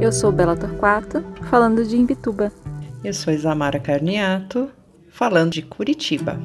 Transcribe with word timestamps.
Eu 0.00 0.12
sou 0.12 0.30
Bela 0.30 0.56
Torquato, 0.56 1.24
falando 1.50 1.84
de 1.84 1.96
Imbituba. 1.96 2.52
Eu 3.02 3.12
sou 3.12 3.32
Isamara 3.32 3.80
Carniato, 3.80 4.70
falando 5.08 5.52
de 5.52 5.62
Curitiba. 5.62 6.38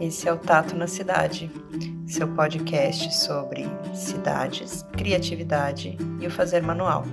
Esse 0.00 0.26
é 0.26 0.32
o 0.32 0.38
Tato 0.38 0.74
na 0.74 0.86
Cidade, 0.86 1.50
seu 2.06 2.26
podcast 2.34 3.14
sobre 3.14 3.66
cidades, 3.94 4.84
criatividade 4.92 5.98
e 6.18 6.26
o 6.26 6.30
fazer 6.30 6.62
manual. 6.62 7.04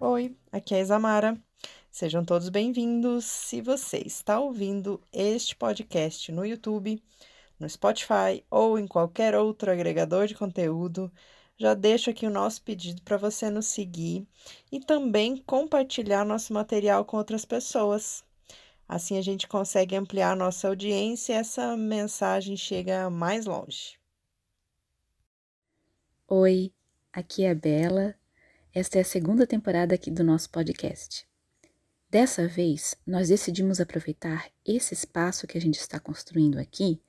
Oi, 0.00 0.36
aqui 0.50 0.74
é 0.74 0.78
a 0.78 0.82
Isamara. 0.82 1.38
Sejam 1.88 2.24
todos 2.24 2.48
bem-vindos. 2.48 3.24
Se 3.24 3.60
você 3.60 3.98
está 3.98 4.40
ouvindo 4.40 5.00
este 5.12 5.54
podcast 5.54 6.32
no 6.32 6.44
YouTube, 6.44 7.00
no 7.58 7.68
Spotify 7.68 8.44
ou 8.50 8.78
em 8.78 8.86
qualquer 8.86 9.34
outro 9.34 9.70
agregador 9.70 10.26
de 10.26 10.34
conteúdo, 10.34 11.12
já 11.56 11.74
deixo 11.74 12.08
aqui 12.08 12.26
o 12.26 12.30
nosso 12.30 12.62
pedido 12.62 13.02
para 13.02 13.16
você 13.16 13.50
nos 13.50 13.66
seguir 13.66 14.26
e 14.70 14.78
também 14.78 15.36
compartilhar 15.38 16.24
nosso 16.24 16.52
material 16.52 17.04
com 17.04 17.16
outras 17.16 17.44
pessoas. 17.44 18.24
Assim 18.88 19.18
a 19.18 19.22
gente 19.22 19.48
consegue 19.48 19.96
ampliar 19.96 20.36
nossa 20.36 20.68
audiência 20.68 21.32
e 21.32 21.36
essa 21.36 21.76
mensagem 21.76 22.56
chega 22.56 23.10
mais 23.10 23.44
longe. 23.44 23.98
Oi, 26.28 26.72
aqui 27.12 27.44
é 27.44 27.50
a 27.50 27.54
Bela. 27.54 28.14
Esta 28.72 28.98
é 28.98 29.00
a 29.00 29.04
segunda 29.04 29.46
temporada 29.46 29.94
aqui 29.94 30.10
do 30.10 30.22
nosso 30.22 30.48
podcast. 30.50 31.26
Dessa 32.08 32.46
vez, 32.46 32.94
nós 33.06 33.28
decidimos 33.28 33.80
aproveitar 33.80 34.50
esse 34.64 34.94
espaço 34.94 35.46
que 35.46 35.58
a 35.58 35.60
gente 35.60 35.78
está 35.78 35.98
construindo 35.98 36.58
aqui 36.58 37.02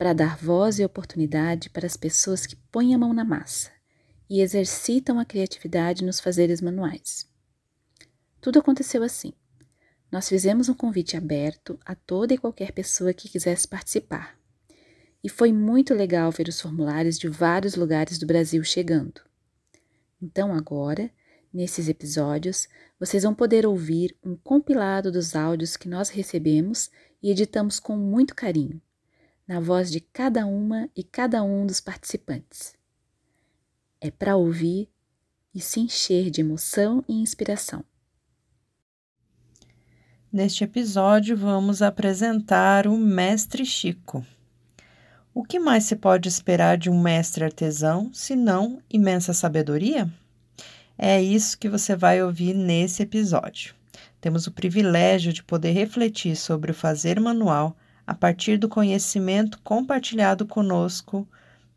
para 0.00 0.14
dar 0.14 0.34
voz 0.38 0.78
e 0.78 0.84
oportunidade 0.84 1.68
para 1.68 1.86
as 1.86 1.94
pessoas 1.94 2.46
que 2.46 2.56
põem 2.56 2.94
a 2.94 2.98
mão 2.98 3.12
na 3.12 3.22
massa 3.22 3.70
e 4.30 4.40
exercitam 4.40 5.18
a 5.18 5.26
criatividade 5.26 6.02
nos 6.02 6.18
fazeres 6.18 6.62
manuais. 6.62 7.28
Tudo 8.40 8.60
aconteceu 8.60 9.02
assim. 9.02 9.34
Nós 10.10 10.26
fizemos 10.26 10.70
um 10.70 10.74
convite 10.74 11.18
aberto 11.18 11.78
a 11.84 11.94
toda 11.94 12.32
e 12.32 12.38
qualquer 12.38 12.72
pessoa 12.72 13.12
que 13.12 13.28
quisesse 13.28 13.68
participar. 13.68 14.38
E 15.22 15.28
foi 15.28 15.52
muito 15.52 15.92
legal 15.92 16.32
ver 16.32 16.48
os 16.48 16.58
formulários 16.58 17.18
de 17.18 17.28
vários 17.28 17.74
lugares 17.74 18.16
do 18.16 18.24
Brasil 18.24 18.64
chegando. 18.64 19.20
Então, 20.22 20.54
agora, 20.54 21.10
nesses 21.52 21.90
episódios, 21.90 22.66
vocês 22.98 23.22
vão 23.22 23.34
poder 23.34 23.66
ouvir 23.66 24.16
um 24.24 24.34
compilado 24.34 25.12
dos 25.12 25.36
áudios 25.36 25.76
que 25.76 25.90
nós 25.90 26.08
recebemos 26.08 26.90
e 27.22 27.30
editamos 27.30 27.78
com 27.78 27.98
muito 27.98 28.34
carinho 28.34 28.80
na 29.50 29.58
voz 29.58 29.90
de 29.90 29.98
cada 29.98 30.46
uma 30.46 30.88
e 30.94 31.02
cada 31.02 31.42
um 31.42 31.66
dos 31.66 31.80
participantes. 31.80 32.72
É 34.00 34.08
para 34.08 34.36
ouvir 34.36 34.88
e 35.52 35.60
se 35.60 35.80
encher 35.80 36.30
de 36.30 36.40
emoção 36.40 37.04
e 37.08 37.14
inspiração. 37.14 37.84
Neste 40.32 40.62
episódio, 40.62 41.36
vamos 41.36 41.82
apresentar 41.82 42.86
o 42.86 42.96
Mestre 42.96 43.66
Chico. 43.66 44.24
O 45.34 45.42
que 45.42 45.58
mais 45.58 45.82
se 45.82 45.96
pode 45.96 46.28
esperar 46.28 46.78
de 46.78 46.88
um 46.88 47.02
mestre 47.02 47.42
artesão, 47.42 48.08
se 48.14 48.36
não 48.36 48.80
imensa 48.88 49.32
sabedoria? 49.32 50.08
É 50.96 51.20
isso 51.20 51.58
que 51.58 51.68
você 51.68 51.96
vai 51.96 52.22
ouvir 52.22 52.54
nesse 52.54 53.02
episódio. 53.02 53.74
Temos 54.20 54.46
o 54.46 54.52
privilégio 54.52 55.32
de 55.32 55.42
poder 55.42 55.72
refletir 55.72 56.36
sobre 56.36 56.70
o 56.70 56.74
fazer 56.74 57.18
manual 57.18 57.76
a 58.10 58.14
partir 58.14 58.58
do 58.58 58.68
conhecimento 58.68 59.60
compartilhado 59.62 60.44
conosco 60.44 61.28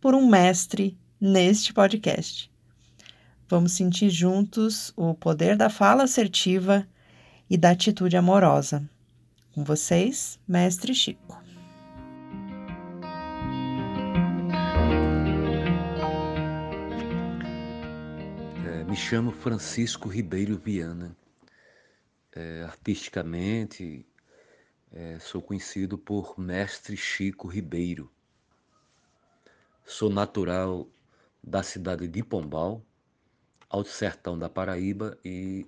por 0.02 0.16
um 0.16 0.28
mestre 0.28 0.98
neste 1.22 1.72
podcast. 1.72 2.52
Vamos 3.48 3.74
sentir 3.74 4.10
juntos 4.10 4.92
o 4.96 5.14
poder 5.14 5.56
da 5.56 5.70
fala 5.70 6.06
assertiva 6.06 6.88
e 7.48 7.56
da 7.56 7.70
atitude 7.70 8.18
amorosa. 8.18 8.84
Com 9.54 9.64
vocês, 9.64 10.40
Mestre 10.48 10.96
Chico. 10.96 11.40
É, 18.66 18.84
me 18.86 18.96
chamo 18.96 19.32
Francisco 19.32 20.10
Ribeiro 20.10 20.58
Viana. 20.58 21.16
É, 22.36 22.64
artisticamente, 22.64 24.04
é, 24.94 25.18
sou 25.20 25.42
conhecido 25.42 25.98
por 25.98 26.40
Mestre 26.40 26.96
Chico 26.96 27.48
Ribeiro. 27.48 28.12
Sou 29.86 30.10
natural 30.10 30.88
da 31.44 31.64
cidade 31.64 32.08
de 32.08 32.24
Pombal, 32.24 32.82
Alto 33.70 33.90
Sertão 33.90 34.38
da 34.38 34.48
Paraíba 34.48 35.18
e 35.26 35.66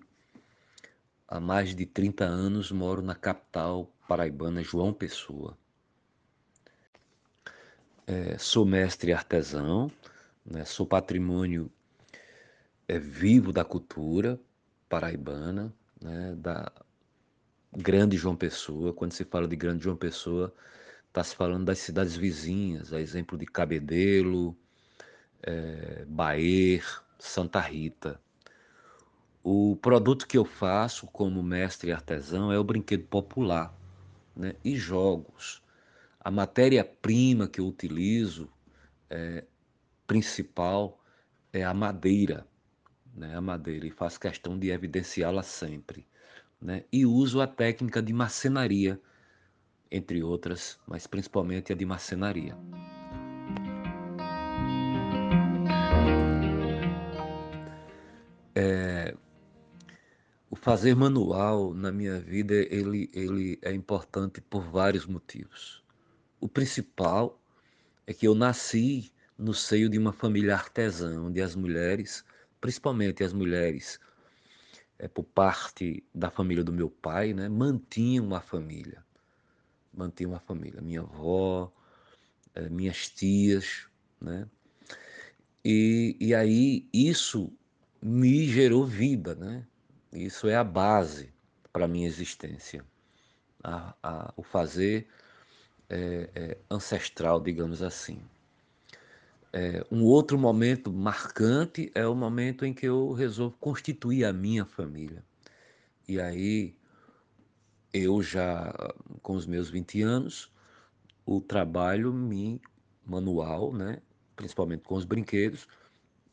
há 1.27 1.39
mais 1.39 1.75
de 1.75 1.85
30 1.85 2.23
anos 2.23 2.71
moro 2.71 3.01
na 3.01 3.15
capital 3.15 3.91
paraibana 4.07 4.63
João 4.63 4.93
Pessoa. 4.93 5.57
É, 8.07 8.37
sou 8.37 8.63
mestre 8.63 9.11
artesão, 9.11 9.91
né, 10.45 10.63
sou 10.63 10.85
patrimônio 10.85 11.71
é, 12.87 12.99
vivo 12.99 13.51
da 13.51 13.65
cultura 13.65 14.39
paraibana, 14.87 15.73
né, 15.99 16.35
da 16.37 16.71
Grande 17.77 18.15
João 18.15 18.37
Pessoa. 18.37 18.93
Quando 18.93 19.11
se 19.11 19.25
fala 19.25 19.47
de 19.47 19.55
Grande 19.55 19.83
João 19.83 19.97
Pessoa, 19.97 20.53
está 21.09 21.21
se 21.23 21.35
falando 21.35 21.65
das 21.65 21.79
cidades 21.79 22.15
vizinhas, 22.15 22.93
a 22.93 23.01
exemplo 23.01 23.37
de 23.37 23.45
Cabedelo, 23.45 24.55
é, 25.43 26.05
Baer, 26.07 26.85
Santa 27.19 27.59
Rita. 27.59 28.19
O 29.43 29.75
produto 29.81 30.25
que 30.25 30.37
eu 30.37 30.45
faço 30.45 31.05
como 31.07 31.43
mestre 31.43 31.91
artesão 31.91 32.51
é 32.51 32.57
o 32.57 32.63
brinquedo 32.63 33.03
popular 33.07 33.73
né? 34.35 34.55
e 34.63 34.77
jogos. 34.77 35.61
A 36.19 36.31
matéria-prima 36.31 37.47
que 37.47 37.59
eu 37.59 37.67
utilizo 37.67 38.49
é, 39.09 39.43
principal 40.07 40.97
é 41.51 41.63
a 41.63 41.73
madeira, 41.73 42.47
né? 43.13 43.35
a 43.35 43.41
madeira, 43.41 43.85
e 43.85 43.91
faço 43.91 44.19
questão 44.19 44.57
de 44.57 44.71
evidenciá-la 44.71 45.43
sempre 45.43 46.07
né? 46.61 46.83
e 46.91 47.05
uso 47.05 47.41
a 47.41 47.47
técnica 47.47 48.01
de 48.01 48.13
marcenaria, 48.13 48.99
entre 49.91 50.23
outras, 50.23 50.79
mas 50.87 51.07
principalmente 51.07 51.71
a 51.71 51.75
de 51.75 51.85
marcenaria. 51.85 52.57
É, 58.53 59.15
o 60.49 60.55
fazer 60.55 60.95
manual 60.95 61.73
na 61.73 61.91
minha 61.91 62.19
vida 62.19 62.53
ele, 62.53 63.09
ele 63.13 63.59
é 63.61 63.73
importante 63.73 64.39
por 64.41 64.63
vários 64.63 65.05
motivos. 65.05 65.83
O 66.39 66.47
principal 66.47 67.39
é 68.07 68.13
que 68.13 68.27
eu 68.27 68.33
nasci 68.33 69.11
no 69.37 69.53
seio 69.53 69.89
de 69.89 69.97
uma 69.97 70.13
família 70.13 70.53
artesã, 70.53 71.21
onde 71.21 71.41
as 71.41 71.55
mulheres, 71.55 72.23
principalmente 72.61 73.23
as 73.23 73.33
mulheres 73.33 73.99
é, 74.97 75.07
por 75.07 75.23
parte 75.23 76.03
da 76.13 76.29
família 76.29 76.63
do 76.63 76.73
meu 76.73 76.89
pai, 76.89 77.33
né, 77.33 77.49
mantinham 77.49 78.25
uma 78.25 78.41
família. 78.41 79.03
Mantinham 79.93 80.31
uma 80.31 80.39
família. 80.39 80.81
Minha 80.81 81.01
avó, 81.01 81.71
é, 82.53 82.69
minhas 82.69 83.09
tias, 83.09 83.87
né? 84.19 84.47
E, 85.63 86.15
e 86.19 86.35
aí 86.35 86.87
isso 86.93 87.51
me 88.01 88.47
gerou 88.47 88.85
vida, 88.85 89.33
né? 89.35 89.65
Isso 90.13 90.47
é 90.47 90.55
a 90.55 90.63
base 90.63 91.33
para 91.73 91.85
a 91.85 91.87
minha 91.87 92.07
existência. 92.07 92.85
A, 93.63 93.95
a, 94.01 94.33
o 94.37 94.43
fazer 94.43 95.07
é, 95.89 96.29
é, 96.35 96.57
ancestral, 96.69 97.41
digamos 97.41 97.81
assim. 97.81 98.21
É, 99.57 99.87
um 99.89 100.03
outro 100.03 100.37
momento 100.37 100.91
marcante 100.91 101.89
é 101.95 102.05
o 102.05 102.13
momento 102.13 102.65
em 102.65 102.73
que 102.73 102.85
eu 102.85 103.13
resolvo 103.13 103.55
constituir 103.57 104.25
a 104.25 104.33
minha 104.33 104.65
família. 104.65 105.23
E 106.05 106.19
aí, 106.19 106.75
eu 107.93 108.21
já, 108.21 108.73
com 109.21 109.33
os 109.33 109.45
meus 109.47 109.69
20 109.69 110.01
anos, 110.01 110.51
o 111.25 111.39
trabalho 111.39 112.11
me, 112.13 112.61
manual, 113.05 113.71
né, 113.71 114.01
principalmente 114.35 114.83
com 114.83 114.95
os 114.95 115.05
brinquedos, 115.05 115.69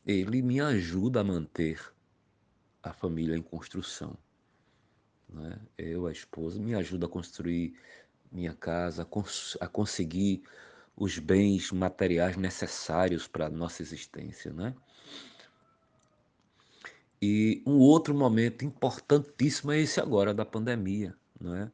ele 0.05 0.43
me 0.43 0.61
ajuda 0.61 1.21
a 1.21 1.25
manter 1.25 1.81
a 2.83 2.93
família 2.93 3.37
em 3.37 3.43
construção. 3.43 4.19
Né? 5.29 5.61
Eu, 5.79 6.09
a 6.09 6.13
esposa, 6.13 6.59
me 6.59 6.75
ajuda 6.75 7.07
a 7.07 7.09
construir 7.09 7.73
minha 8.33 8.53
casa, 8.53 9.03
a, 9.03 9.05
cons 9.05 9.57
a 9.61 9.69
conseguir 9.69 10.43
os 10.97 11.19
bens 11.19 11.73
materiais 11.73 12.37
necessários 12.37 13.27
para 13.27 13.47
a 13.47 13.50
nossa 13.50 13.83
existência, 13.83 14.53
né? 14.53 14.75
E 17.21 17.62
um 17.65 17.79
outro 17.79 18.15
momento 18.15 18.65
importantíssimo 18.65 19.71
é 19.73 19.81
esse 19.81 20.00
agora 20.00 20.35
da 20.35 20.44
pandemia, 20.44 21.17
não 21.41 21.55
é? 21.55 21.71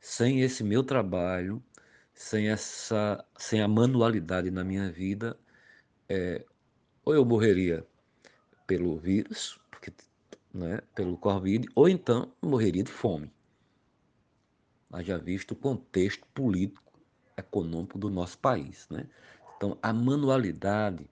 Sem 0.00 0.40
esse 0.42 0.64
meu 0.64 0.82
trabalho, 0.82 1.62
sem 2.12 2.48
essa, 2.48 3.24
sem 3.38 3.62
a 3.62 3.68
manualidade 3.68 4.50
na 4.50 4.64
minha 4.64 4.90
vida, 4.90 5.38
é, 6.08 6.44
ou 7.04 7.14
eu 7.14 7.24
morreria 7.24 7.86
pelo 8.66 8.98
vírus, 8.98 9.60
porque, 9.70 9.92
né, 10.52 10.80
pelo 10.94 11.16
Covid, 11.16 11.68
ou 11.74 11.88
então 11.88 12.32
morreria 12.42 12.82
de 12.82 12.90
fome. 12.90 13.32
Haja 14.92 15.16
visto 15.18 15.52
o 15.52 15.56
contexto 15.56 16.26
político, 16.34 16.89
econômico 17.40 17.98
do 17.98 18.08
nosso 18.08 18.38
país. 18.38 18.86
Né? 18.90 19.06
Então, 19.56 19.76
a 19.82 19.92
manualidade, 19.92 21.04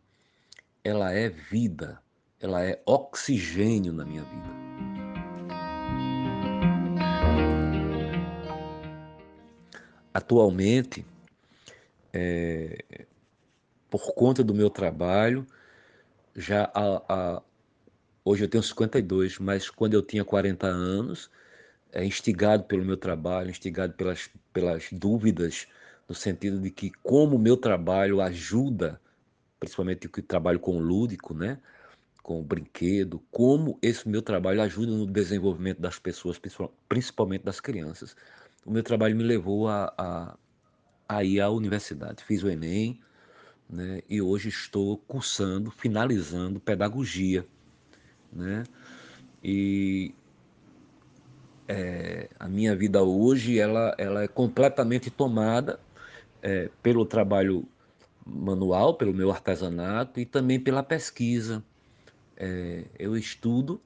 ela 0.84 1.12
é 1.12 1.28
vida, 1.28 2.00
ela 2.40 2.64
é 2.64 2.80
oxigênio 2.86 3.92
na 3.92 4.04
minha 4.04 4.22
vida. 4.22 4.58
Atualmente, 10.14 11.04
é, 12.12 13.06
por 13.90 14.14
conta 14.14 14.42
do 14.42 14.54
meu 14.54 14.70
trabalho, 14.70 15.46
já 16.34 16.70
a, 16.74 17.02
a, 17.08 17.42
hoje 18.24 18.44
eu 18.44 18.48
tenho 18.48 18.62
52, 18.62 19.38
mas 19.38 19.68
quando 19.70 19.94
eu 19.94 20.02
tinha 20.02 20.24
40 20.24 20.66
anos, 20.66 21.30
é, 21.92 22.04
instigado 22.04 22.64
pelo 22.64 22.84
meu 22.84 22.96
trabalho, 22.96 23.50
instigado 23.50 23.94
pelas, 23.94 24.30
pelas 24.52 24.88
dúvidas, 24.92 25.66
no 26.08 26.14
sentido 26.14 26.60
de 26.60 26.70
que 26.70 26.90
como 27.02 27.36
o 27.36 27.38
meu 27.38 27.56
trabalho 27.56 28.20
ajuda, 28.20 29.00
principalmente 29.60 30.06
o 30.06 30.22
trabalho 30.22 30.58
com 30.58 30.76
o 30.76 30.80
lúdico, 30.80 31.34
né? 31.34 31.58
com 32.22 32.40
o 32.40 32.42
brinquedo, 32.42 33.22
como 33.30 33.78
esse 33.80 34.08
meu 34.08 34.20
trabalho 34.20 34.60
ajuda 34.60 34.92
no 34.92 35.06
desenvolvimento 35.06 35.80
das 35.80 35.98
pessoas, 35.98 36.38
principalmente 36.88 37.42
das 37.42 37.58
crianças 37.58 38.14
o 38.68 38.70
meu 38.70 38.82
trabalho 38.82 39.16
me 39.16 39.24
levou 39.24 39.66
a, 39.66 39.92
a, 39.96 40.36
a 41.08 41.24
ir 41.24 41.40
à 41.40 41.48
universidade. 41.48 42.22
Fiz 42.22 42.42
o 42.42 42.50
Enem 42.50 43.00
né, 43.68 44.02
e 44.08 44.20
hoje 44.20 44.50
estou 44.50 44.98
cursando, 44.98 45.70
finalizando 45.70 46.60
pedagogia. 46.60 47.46
Né? 48.30 48.64
E 49.42 50.14
é, 51.66 52.28
a 52.38 52.46
minha 52.46 52.76
vida 52.76 53.02
hoje 53.02 53.58
ela, 53.58 53.94
ela 53.96 54.22
é 54.22 54.28
completamente 54.28 55.10
tomada 55.10 55.80
é, 56.42 56.70
pelo 56.82 57.04
trabalho 57.04 57.66
manual, 58.24 58.94
pelo 58.94 59.14
meu 59.14 59.30
artesanato 59.30 60.20
e 60.20 60.26
também 60.26 60.60
pela 60.60 60.82
pesquisa. 60.82 61.62
É, 62.36 62.84
eu 62.98 63.16
estudo, 63.16 63.80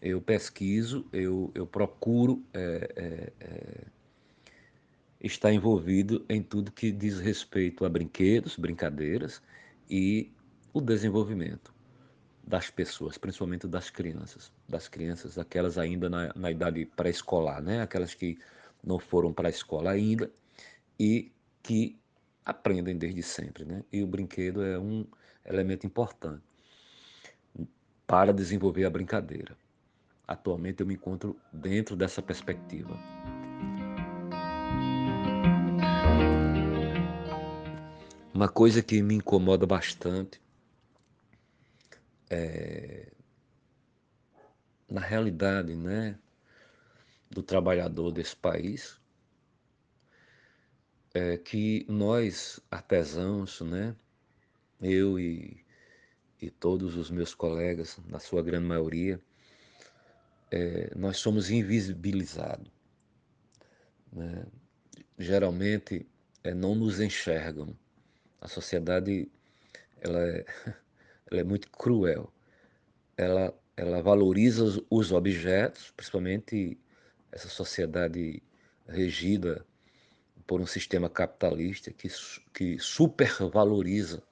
eu 0.00 0.20
pesquiso, 0.20 1.04
eu, 1.12 1.50
eu 1.54 1.66
procuro 1.66 2.42
é, 2.52 2.92
é, 2.96 3.32
é 3.40 3.84
está 5.26 5.50
envolvido 5.50 6.24
em 6.28 6.42
tudo 6.42 6.70
que 6.70 6.92
diz 6.92 7.18
respeito 7.18 7.84
a 7.84 7.88
brinquedos, 7.88 8.56
brincadeiras 8.56 9.40
e 9.88 10.30
o 10.72 10.82
desenvolvimento 10.82 11.72
das 12.46 12.68
pessoas, 12.68 13.16
principalmente 13.16 13.66
das 13.66 13.88
crianças, 13.88 14.52
das 14.68 14.86
crianças, 14.86 15.38
aquelas 15.38 15.78
ainda 15.78 16.10
na, 16.10 16.30
na 16.36 16.50
idade 16.50 16.84
pré-escolar, 16.84 17.62
né? 17.62 17.80
aquelas 17.80 18.12
que 18.12 18.38
não 18.82 18.98
foram 18.98 19.32
para 19.32 19.48
a 19.48 19.50
escola 19.50 19.90
ainda 19.90 20.30
e 21.00 21.32
que 21.64 21.98
aprendem 22.44 22.96
desde 22.96 23.22
sempre. 23.22 23.64
Né? 23.64 23.82
E 23.90 24.02
o 24.02 24.06
brinquedo 24.06 24.62
é 24.62 24.78
um 24.78 25.04
elemento 25.44 25.86
importante 25.86 26.44
para 28.06 28.32
desenvolver 28.32 28.84
a 28.84 28.90
brincadeira. 28.90 29.56
Atualmente 30.28 30.80
eu 30.80 30.86
me 30.86 30.94
encontro 30.94 31.36
dentro 31.52 31.96
dessa 31.96 32.22
perspectiva. 32.22 32.94
Uma 38.32 38.48
coisa 38.48 38.82
que 38.82 39.02
me 39.02 39.14
incomoda 39.14 39.66
bastante 39.66 40.40
é, 42.28 43.10
na 44.88 45.00
realidade, 45.00 45.74
né, 45.74 46.18
do 47.30 47.42
trabalhador 47.42 48.10
desse 48.10 48.34
país, 48.34 49.00
é 51.14 51.38
que 51.38 51.86
nós 51.88 52.60
artesãos, 52.70 53.60
né, 53.60 53.94
eu 54.82 55.18
e, 55.18 55.64
e 56.42 56.50
todos 56.50 56.96
os 56.96 57.10
meus 57.10 57.34
colegas, 57.34 57.98
na 58.08 58.18
sua 58.18 58.42
grande 58.42 58.66
maioria, 58.66 59.20
é, 60.50 60.90
nós 60.96 61.18
somos 61.18 61.50
invisibilizados. 61.50 62.70
Né? 64.12 64.44
Geralmente 65.18 66.06
é, 66.42 66.52
não 66.52 66.74
nos 66.74 67.00
enxergam 67.00 67.74
a 68.40 68.48
sociedade 68.48 69.30
ela 70.00 70.20
é, 70.20 70.44
ela 71.30 71.40
é 71.40 71.44
muito 71.44 71.70
cruel. 71.70 72.32
Ela, 73.16 73.54
ela 73.76 74.02
valoriza 74.02 74.62
os, 74.64 74.80
os 74.90 75.12
objetos, 75.12 75.92
principalmente 75.96 76.78
essa 77.32 77.48
sociedade 77.48 78.42
regida 78.86 79.64
por 80.46 80.60
um 80.60 80.66
sistema 80.66 81.08
capitalista 81.08 81.90
que, 81.90 82.08
que 82.52 82.78
supervaloriza 82.78 84.22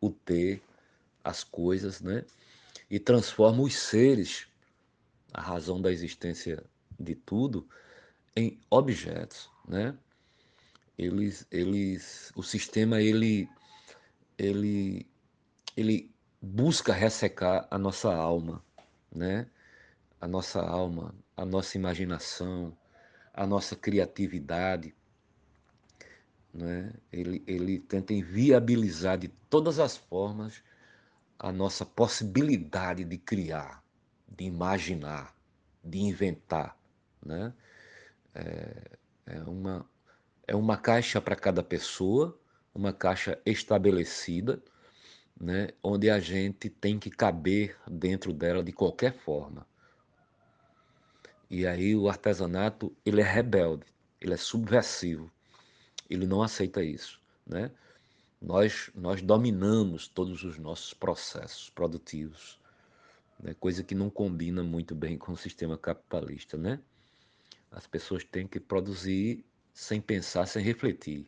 o 0.00 0.10
ter, 0.10 0.62
as 1.22 1.42
coisas, 1.42 2.00
né? 2.00 2.24
E 2.90 2.98
transforma 2.98 3.62
os 3.62 3.74
seres, 3.76 4.46
a 5.32 5.40
razão 5.40 5.80
da 5.80 5.90
existência 5.90 6.62
de 6.98 7.14
tudo, 7.14 7.66
em 8.36 8.58
objetos, 8.70 9.50
né? 9.66 9.96
eles, 10.98 11.46
eles, 11.50 12.32
o 12.34 12.42
sistema 12.42 13.00
ele, 13.00 13.48
ele, 14.38 15.06
ele 15.76 16.10
busca 16.40 16.92
ressecar 16.92 17.66
a 17.70 17.78
nossa 17.78 18.14
alma, 18.14 18.64
né? 19.12 19.46
A 20.20 20.26
nossa 20.26 20.60
alma, 20.60 21.14
a 21.36 21.44
nossa 21.44 21.76
imaginação, 21.76 22.76
a 23.32 23.46
nossa 23.46 23.76
criatividade, 23.76 24.94
né? 26.54 26.92
Ele, 27.12 27.42
ele 27.46 27.80
tenta 27.80 28.14
inviabilizar 28.14 29.18
de 29.18 29.28
todas 29.28 29.80
as 29.80 29.96
formas 29.96 30.62
a 31.38 31.50
nossa 31.50 31.84
possibilidade 31.84 33.04
de 33.04 33.18
criar, 33.18 33.82
de 34.28 34.44
imaginar, 34.44 35.34
de 35.82 35.98
inventar, 35.98 36.78
né? 37.24 37.52
É, 38.34 38.90
é 39.26 39.42
uma, 39.42 39.84
é 40.46 40.54
uma 40.54 40.76
caixa 40.76 41.20
para 41.20 41.34
cada 41.34 41.62
pessoa, 41.62 42.38
uma 42.74 42.92
caixa 42.92 43.38
estabelecida, 43.44 44.62
né, 45.40 45.68
onde 45.82 46.10
a 46.10 46.18
gente 46.20 46.68
tem 46.68 46.98
que 46.98 47.10
caber 47.10 47.76
dentro 47.88 48.32
dela 48.32 48.62
de 48.62 48.72
qualquer 48.72 49.12
forma. 49.12 49.66
E 51.50 51.66
aí 51.66 51.94
o 51.94 52.08
artesanato, 52.08 52.94
ele 53.04 53.20
é 53.20 53.24
rebelde, 53.24 53.86
ele 54.20 54.34
é 54.34 54.36
subversivo. 54.36 55.30
Ele 56.14 56.26
não 56.26 56.42
aceita 56.42 56.82
isso, 56.82 57.20
né? 57.46 57.70
Nós 58.40 58.90
nós 58.94 59.22
dominamos 59.22 60.06
todos 60.08 60.44
os 60.44 60.58
nossos 60.58 60.92
processos 60.94 61.70
produtivos, 61.70 62.60
né? 63.40 63.54
Coisa 63.54 63.82
que 63.82 63.94
não 63.94 64.10
combina 64.10 64.62
muito 64.62 64.94
bem 64.94 65.16
com 65.18 65.32
o 65.32 65.36
sistema 65.36 65.76
capitalista, 65.76 66.56
né? 66.56 66.80
As 67.70 67.86
pessoas 67.86 68.22
têm 68.24 68.46
que 68.46 68.60
produzir 68.60 69.44
sem 69.72 70.00
pensar, 70.00 70.46
sem 70.46 70.62
refletir. 70.62 71.26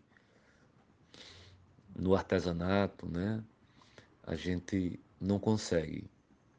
No 1.95 2.15
artesanato, 2.15 3.07
né, 3.09 3.43
a 4.23 4.37
gente 4.37 5.01
não 5.21 5.41
consegue, 5.41 6.09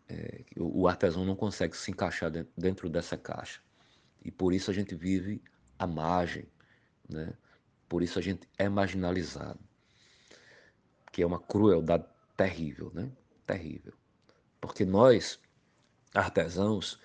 é, 0.09 0.43
o 0.57 0.87
artesão 0.87 1.23
não 1.23 1.35
consegue 1.35 1.77
se 1.77 1.91
encaixar 1.91 2.31
dentro 2.57 2.89
dessa 2.89 3.15
caixa. 3.15 3.61
E 4.25 4.31
por 4.31 4.51
isso 4.51 4.69
a 4.69 4.73
gente 4.73 4.93
vive 4.93 5.41
à 5.79 5.87
margem, 5.87 6.45
né? 7.07 7.33
Por 7.87 8.03
isso 8.03 8.19
a 8.19 8.21
gente 8.21 8.47
é 8.57 8.67
marginalizado, 8.67 9.59
que 11.11 11.21
é 11.21 11.25
uma 11.25 11.39
crueldade 11.39 12.05
terrível, 12.35 12.91
né? 12.93 13.09
terrível. 13.45 13.93
Porque 14.59 14.85
nós, 14.85 15.39
artesãos, 16.13 16.99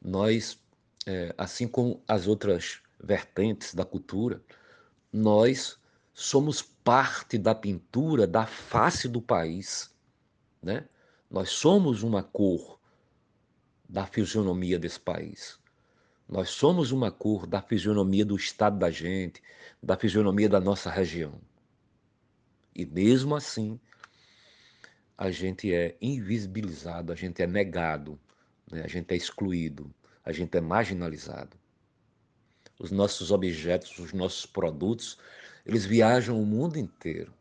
nós, 0.00 0.58
é, 1.06 1.34
assim 1.36 1.66
como 1.66 2.02
as 2.06 2.26
outras 2.26 2.80
vertentes 3.00 3.74
da 3.74 3.84
cultura, 3.84 4.42
nós 5.12 5.78
somos 6.14 6.62
parte 6.62 7.36
da 7.36 7.54
pintura 7.54 8.26
da 8.26 8.46
face 8.46 9.08
do 9.08 9.20
país, 9.20 9.94
né? 10.62 10.88
Nós 11.30 11.50
somos 11.50 12.02
uma 12.02 12.22
cor 12.22 12.80
da 13.88 14.06
fisionomia 14.06 14.78
desse 14.78 14.98
país. 14.98 15.58
Nós 16.28 16.50
somos 16.50 16.92
uma 16.92 17.10
cor 17.10 17.46
da 17.46 17.62
fisionomia 17.62 18.24
do 18.24 18.36
estado 18.36 18.78
da 18.78 18.90
gente, 18.90 19.42
da 19.82 19.96
fisionomia 19.96 20.48
da 20.48 20.60
nossa 20.60 20.90
região. 20.90 21.40
E 22.74 22.84
mesmo 22.84 23.34
assim, 23.34 23.80
a 25.16 25.30
gente 25.30 25.72
é 25.72 25.96
invisibilizado, 26.00 27.12
a 27.12 27.16
gente 27.16 27.42
é 27.42 27.46
negado, 27.46 28.18
né? 28.70 28.82
a 28.82 28.88
gente 28.88 29.12
é 29.12 29.16
excluído, 29.16 29.92
a 30.24 30.32
gente 30.32 30.56
é 30.56 30.60
marginalizado 30.60 31.56
os 32.78 32.90
nossos 32.90 33.30
objetos, 33.30 33.98
os 33.98 34.12
nossos 34.12 34.46
produtos, 34.46 35.18
Eles 35.66 35.84
viajam 35.84 36.40
o 36.40 36.46
mundo 36.46 36.78
inteiro. 36.78 37.34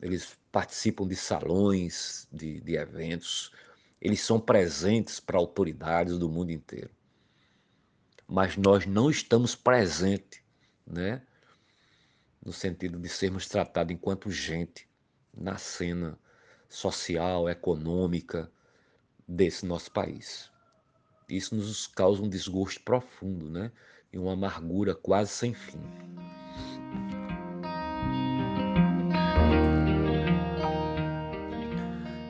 Eles 0.00 0.38
participam 0.52 1.08
de 1.08 1.16
salões, 1.16 2.28
de, 2.30 2.60
de 2.60 2.76
eventos. 2.76 3.50
Eles 4.00 4.20
são 4.20 4.38
presentes 4.38 5.18
para 5.18 5.38
autoridades 5.38 6.18
do 6.18 6.28
mundo 6.28 6.52
inteiro. 6.52 6.90
Mas 8.28 8.56
nós 8.58 8.84
não 8.84 9.08
estamos 9.10 9.54
presentes, 9.54 10.42
né? 10.86 11.22
No 12.44 12.52
sentido 12.52 12.98
de 12.98 13.08
sermos 13.08 13.48
tratados 13.48 13.94
enquanto 13.94 14.30
gente 14.30 14.86
na 15.34 15.56
cena 15.56 16.18
social, 16.68 17.48
econômica 17.48 18.50
desse 19.26 19.64
nosso 19.64 19.90
país. 19.90 20.50
Isso 21.28 21.54
nos 21.54 21.86
causa 21.86 22.22
um 22.22 22.28
desgosto 22.28 22.82
profundo, 22.82 23.50
né? 23.50 23.72
E 24.12 24.18
uma 24.18 24.34
amargura 24.34 24.94
quase 24.94 25.30
sem 25.30 25.54
fim. 25.54 25.80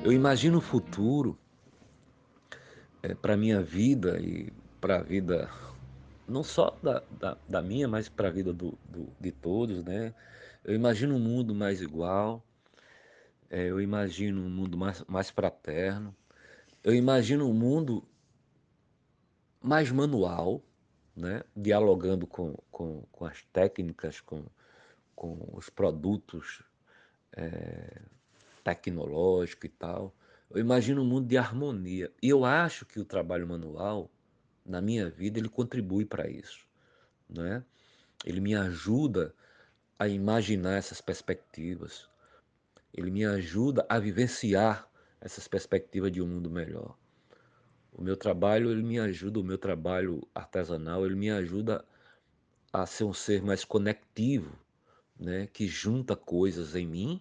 Eu 0.04 0.12
imagino 0.12 0.58
o 0.58 0.60
futuro 0.62 1.38
é, 3.02 3.14
para 3.14 3.34
a 3.34 3.36
minha 3.36 3.60
vida 3.60 4.18
e 4.20 4.52
para 4.80 5.00
a 5.00 5.02
vida 5.02 5.50
não 6.28 6.42
só 6.42 6.76
da, 6.82 7.02
da, 7.11 7.37
da 7.49 7.62
minha, 7.62 7.88
mas 7.88 8.08
para 8.08 8.28
a 8.28 8.30
vida 8.30 8.52
do, 8.52 8.78
do, 8.88 9.08
de 9.18 9.32
todos, 9.32 9.82
né? 9.82 10.14
Eu 10.64 10.75
imagino 10.75 11.14
um 11.14 11.18
mundo 11.18 11.54
mais 11.54 11.80
igual, 11.80 12.44
é, 13.50 13.64
eu 13.64 13.80
imagino 13.80 14.42
um 14.42 14.50
mundo 14.50 14.76
mais, 14.76 15.02
mais 15.08 15.30
fraterno, 15.30 16.14
eu 16.85 16.94
imagino 16.94 17.49
um 17.49 17.54
mundo 17.54 18.04
mais 19.61 19.90
manual, 19.90 20.62
né? 21.16 21.42
dialogando 21.56 22.26
com, 22.26 22.54
com, 22.70 23.02
com 23.11 23.25
as 23.25 23.42
técnicas, 23.52 24.20
com, 24.20 24.44
com 25.16 25.49
os 25.52 25.68
produtos 25.68 26.62
é, 27.32 28.00
tecnológico 28.62 29.66
e 29.66 29.68
tal. 29.68 30.14
Eu 30.50 30.61
imagino 30.61 31.02
um 31.02 31.06
mundo 31.06 31.26
de 31.26 31.37
harmonia. 31.37 32.11
E 32.23 32.28
eu 32.28 32.44
acho 32.44 32.87
que 32.87 33.00
o 33.00 33.04
trabalho 33.04 33.47
manual, 33.47 34.11
na 34.68 34.80
minha 34.80 35.08
vida, 35.08 35.38
ele 35.38 35.48
contribui 35.48 36.04
para 36.04 36.28
isso. 36.28 36.66
Né? 37.28 37.64
Ele 38.25 38.40
me 38.40 38.54
ajuda 38.54 39.34
a 39.98 40.06
imaginar 40.06 40.76
essas 40.76 41.00
perspectivas. 41.00 42.08
Ele 42.94 43.10
me 43.10 43.25
ajuda 43.25 43.87
a 43.88 43.98
vivenciar 43.98 44.88
essas 45.20 45.48
perspectivas 45.48 46.12
de 46.12 46.22
um 46.22 46.26
mundo 46.26 46.50
melhor. 46.50 46.96
O 47.92 48.02
meu 48.02 48.16
trabalho, 48.16 48.70
ele 48.70 48.82
me 48.82 49.00
ajuda, 49.00 49.40
o 49.40 49.44
meu 49.44 49.58
trabalho 49.58 50.26
artesanal, 50.34 51.04
ele 51.04 51.16
me 51.16 51.30
ajuda 51.30 51.84
a 52.72 52.87
ser 52.87 53.04
um 53.04 53.14
ser 53.14 53.42
mais 53.42 53.64
conectivo, 53.64 54.52
né, 55.18 55.48
que 55.48 55.66
junta 55.66 56.14
coisas 56.14 56.76
em 56.76 56.87
mim 56.87 57.20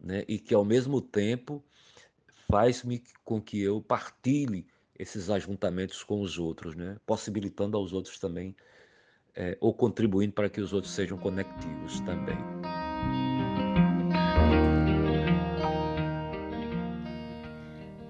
né? 0.00 0.24
e 0.28 0.38
que 0.38 0.54
ao 0.54 0.64
mesmo 0.64 1.00
tempo 1.00 1.62
faz-me 2.50 3.02
com 3.24 3.40
que 3.40 3.60
eu 3.60 3.80
partilhe 3.82 4.66
esses 4.98 5.30
ajuntamentos 5.30 6.02
com 6.02 6.20
os 6.20 6.38
outros, 6.38 6.74
né? 6.74 6.96
possibilitando 7.06 7.76
aos 7.76 7.92
outros 7.92 8.18
também, 8.18 8.54
é, 9.34 9.56
ou 9.60 9.74
contribuindo 9.74 10.32
para 10.32 10.48
que 10.48 10.60
os 10.60 10.72
outros 10.72 10.92
sejam 10.92 11.18
conectivos 11.18 12.00
também. 12.00 12.36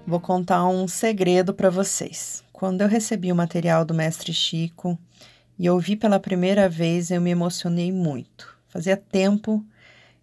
Vou 0.07 0.19
contar 0.19 0.67
um 0.67 0.87
segredo 0.87 1.51
para 1.51 1.71
vocês. 1.71 2.43
Quando 2.53 2.81
eu 2.81 2.87
recebi 2.87 3.31
o 3.31 3.35
material 3.35 3.83
do 3.83 3.93
mestre 3.93 4.31
Chico 4.31 4.97
e 5.57 5.67
ouvi 5.67 5.95
pela 5.95 6.19
primeira 6.19 6.69
vez, 6.69 7.09
eu 7.09 7.19
me 7.19 7.31
emocionei 7.31 7.91
muito. 7.91 8.55
Fazia 8.67 8.95
tempo 8.95 9.65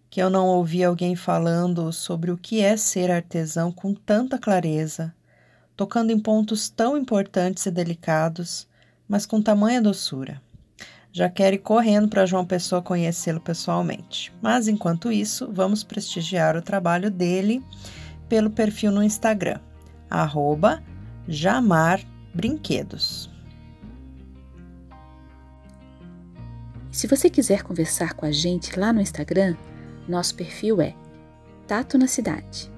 que 0.09 0.21
eu 0.21 0.29
não 0.29 0.47
ouvi 0.47 0.83
alguém 0.83 1.15
falando 1.15 1.91
sobre 1.91 2.31
o 2.31 2.37
que 2.37 2.61
é 2.61 2.77
ser 2.77 3.11
artesão 3.11 3.71
com 3.71 3.93
tanta 3.93 4.37
clareza, 4.37 5.13
tocando 5.75 6.11
em 6.11 6.19
pontos 6.19 6.69
tão 6.69 6.97
importantes 6.97 7.65
e 7.65 7.71
delicados, 7.71 8.67
mas 9.07 9.25
com 9.25 9.41
tamanha 9.41 9.81
doçura. 9.81 10.41
Já 11.11 11.29
quero 11.29 11.55
ir 11.55 11.59
correndo 11.59 12.07
para 12.07 12.25
João 12.25 12.43
Pessoa 12.43 12.81
conhecê-lo 12.81 13.39
pessoalmente. 13.39 14.33
Mas 14.41 14.67
enquanto 14.67 15.11
isso, 15.11 15.47
vamos 15.51 15.83
prestigiar 15.83 16.57
o 16.57 16.61
trabalho 16.61 17.11
dele 17.11 17.63
pelo 18.27 18.49
perfil 18.49 18.91
no 18.91 19.03
Instagram, 19.03 19.59
arroba 20.09 20.81
Jamar 21.27 22.01
Brinquedos. 22.33 23.29
Se 26.91 27.05
você 27.05 27.29
quiser 27.29 27.61
conversar 27.61 28.13
com 28.13 28.25
a 28.25 28.31
gente 28.31 28.79
lá 28.79 28.91
no 28.91 29.01
Instagram, 29.01 29.55
nosso 30.07 30.33
perfil 30.33 30.81
é 30.81 30.95
Tato 31.67 31.95
na 31.95 32.07
Cidade. 32.07 32.72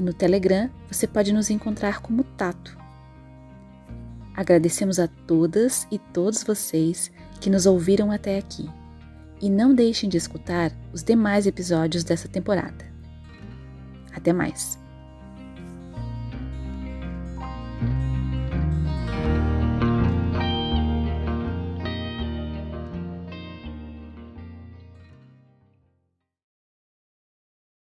E 0.00 0.02
no 0.02 0.14
Telegram 0.14 0.70
você 0.90 1.06
pode 1.06 1.30
nos 1.30 1.50
encontrar 1.50 2.00
como 2.00 2.24
Tato. 2.24 2.74
Agradecemos 4.34 4.98
a 4.98 5.06
todas 5.06 5.86
e 5.90 5.98
todos 5.98 6.42
vocês 6.42 7.12
que 7.38 7.50
nos 7.50 7.66
ouviram 7.66 8.10
até 8.10 8.38
aqui. 8.38 8.66
E 9.42 9.50
não 9.50 9.74
deixem 9.74 10.08
de 10.08 10.16
escutar 10.16 10.72
os 10.90 11.02
demais 11.02 11.46
episódios 11.46 12.02
dessa 12.02 12.28
temporada. 12.28 12.86
Até 14.14 14.32
mais! 14.32 14.79